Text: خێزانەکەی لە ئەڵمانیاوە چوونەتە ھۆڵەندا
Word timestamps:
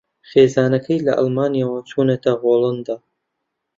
خێزانەکەی 0.29 1.03
لە 1.07 1.13
ئەڵمانیاوە 1.19 1.79
چوونەتە 1.89 2.31
ھۆڵەندا 2.41 2.95